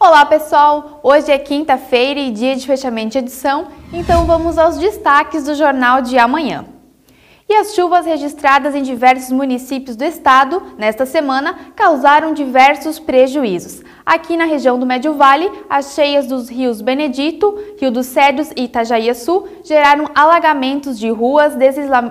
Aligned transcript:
Olá 0.00 0.24
pessoal, 0.24 1.00
hoje 1.02 1.32
é 1.32 1.36
quinta-feira 1.38 2.20
e 2.20 2.30
dia 2.30 2.54
de 2.54 2.64
fechamento 2.64 3.10
de 3.10 3.18
edição, 3.18 3.66
então 3.92 4.26
vamos 4.26 4.56
aos 4.56 4.78
destaques 4.78 5.42
do 5.42 5.56
jornal 5.56 6.00
de 6.00 6.16
amanhã. 6.16 6.64
E 7.50 7.54
as 7.54 7.74
chuvas 7.74 8.04
registradas 8.04 8.74
em 8.74 8.82
diversos 8.82 9.32
municípios 9.32 9.96
do 9.96 10.04
estado 10.04 10.62
nesta 10.76 11.06
semana 11.06 11.58
causaram 11.74 12.34
diversos 12.34 12.98
prejuízos. 12.98 13.82
Aqui 14.04 14.36
na 14.36 14.44
região 14.44 14.78
do 14.78 14.84
Médio 14.84 15.14
Vale, 15.14 15.50
as 15.66 15.94
cheias 15.94 16.26
dos 16.26 16.50
rios 16.50 16.82
Benedito, 16.82 17.58
Rio 17.80 17.90
dos 17.90 18.04
Cedros 18.04 18.50
e 18.54 18.64
Itajaí 18.64 19.14
Sul 19.14 19.48
geraram 19.64 20.10
alagamentos 20.14 20.98
de 20.98 21.08
ruas, 21.08 21.54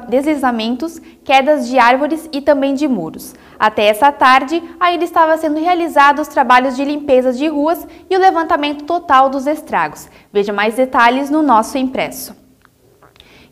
deslizamentos, 0.10 1.00
quedas 1.23 1.68
de 1.68 1.78
árvores 1.78 2.28
e 2.33 2.42
também 2.42 2.74
de 2.74 2.88
muros. 2.88 3.36
Até 3.60 3.89
essa 3.89 4.11
tarde, 4.11 4.64
ainda 4.79 5.04
estava 5.04 5.38
sendo 5.38 5.60
realizados 5.60 6.28
os 6.28 6.33
trabalhos 6.33 6.75
de 6.75 6.83
limpeza 6.83 7.32
de 7.32 7.47
ruas 7.47 7.86
e 8.10 8.18
o 8.18 8.19
levantamento 8.19 8.86
total 8.86 9.29
dos 9.29 9.46
estragos. 9.46 10.10
Veja 10.33 10.51
mais 10.51 10.74
detalhes 10.74 11.29
no 11.29 11.43
nosso 11.43 11.78
impresso. 11.78 12.46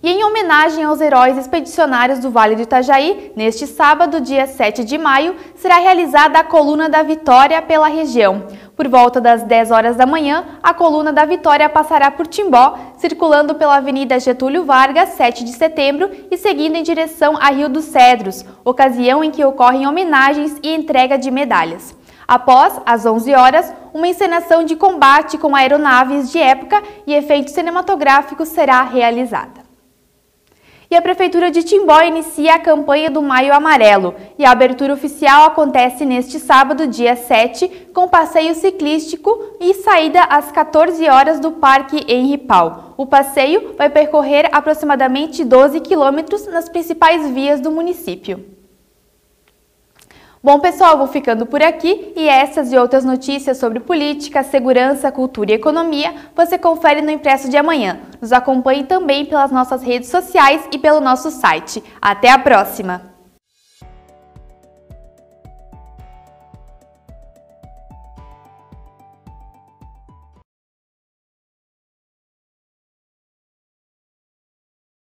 E 0.05 0.09
em 0.11 0.23
homenagem 0.23 0.83
aos 0.83 1.01
heróis 1.01 1.35
expedicionários 1.35 2.19
do 2.19 2.29
Vale 2.29 2.55
do 2.55 2.61
Itajaí, 2.61 3.31
neste 3.35 3.65
sábado, 3.65 4.21
dia 4.21 4.45
7 4.45 4.83
de 4.83 4.99
maio, 4.99 5.35
será 5.55 5.79
realizada 5.79 6.37
a 6.37 6.43
Coluna 6.43 6.87
da 6.87 7.01
Vitória 7.01 7.59
pela 7.59 7.87
região. 7.87 8.43
Por 8.75 8.87
volta 8.87 9.19
das 9.19 9.41
10 9.41 9.71
horas 9.71 9.95
da 9.95 10.05
manhã, 10.05 10.45
a 10.61 10.75
Coluna 10.75 11.11
da 11.11 11.25
Vitória 11.25 11.67
passará 11.67 12.11
por 12.11 12.27
Timbó, 12.27 12.77
circulando 12.99 13.55
pela 13.55 13.77
Avenida 13.77 14.19
Getúlio 14.19 14.63
Vargas, 14.63 15.09
7 15.09 15.43
de 15.43 15.53
setembro, 15.53 16.11
e 16.29 16.37
seguindo 16.37 16.75
em 16.75 16.83
direção 16.83 17.35
a 17.41 17.49
Rio 17.49 17.67
dos 17.67 17.85
Cedros, 17.85 18.45
ocasião 18.63 19.23
em 19.23 19.31
que 19.31 19.43
ocorrem 19.43 19.87
homenagens 19.87 20.55
e 20.61 20.71
entrega 20.71 21.17
de 21.17 21.31
medalhas. 21.31 21.97
Após, 22.27 22.79
às 22.85 23.07
11 23.07 23.33
horas, 23.33 23.73
uma 23.91 24.07
encenação 24.07 24.63
de 24.63 24.75
combate 24.75 25.39
com 25.39 25.55
aeronaves 25.55 26.31
de 26.31 26.37
época 26.37 26.79
e 27.07 27.13
efeitos 27.15 27.55
cinematográficos 27.55 28.49
será 28.49 28.83
realizada. 28.83 29.64
E 30.95 30.97
a 30.97 31.01
Prefeitura 31.01 31.51
de 31.51 31.61
Timbó 31.61 32.01
inicia 32.03 32.55
a 32.55 32.59
campanha 32.59 33.09
do 33.09 33.21
Maio 33.21 33.53
Amarelo 33.53 34.15
e 34.39 34.45
a 34.45 34.51
abertura 34.51 34.93
oficial 34.93 35.43
acontece 35.43 36.05
neste 36.05 36.39
sábado, 36.39 36.87
dia 36.87 37.17
7, 37.17 37.89
com 37.93 38.07
passeio 38.07 38.55
ciclístico 38.55 39.57
e 39.59 39.73
saída 39.73 40.21
às 40.21 40.53
14 40.53 41.05
horas 41.09 41.37
do 41.41 41.51
Parque 41.51 42.05
Henri 42.07 42.37
Pau. 42.37 42.93
O 42.95 43.05
passeio 43.05 43.75
vai 43.77 43.89
percorrer 43.89 44.47
aproximadamente 44.53 45.43
12 45.43 45.81
quilômetros 45.81 46.47
nas 46.47 46.69
principais 46.69 47.29
vias 47.29 47.59
do 47.59 47.69
município. 47.69 48.55
Bom, 50.45 50.59
pessoal, 50.59 50.95
vou 50.95 51.07
ficando 51.07 51.47
por 51.47 51.63
aqui 51.63 52.13
e 52.15 52.29
essas 52.29 52.71
e 52.71 52.77
outras 52.77 53.03
notícias 53.03 53.57
sobre 53.57 53.79
política, 53.79 54.43
segurança, 54.43 55.11
cultura 55.11 55.51
e 55.51 55.55
economia 55.55 56.13
você 56.35 56.55
confere 56.55 57.01
no 57.01 57.09
Impresso 57.09 57.49
de 57.49 57.57
amanhã. 57.57 57.97
Nos 58.21 58.31
acompanhe 58.31 58.83
também 58.83 59.25
pelas 59.25 59.51
nossas 59.51 59.83
redes 59.83 60.09
sociais 60.09 60.67
e 60.71 60.77
pelo 60.77 60.99
nosso 60.99 61.31
site. 61.31 61.83
Até 62.01 62.31
a 62.31 62.39
próxima! 62.39 63.14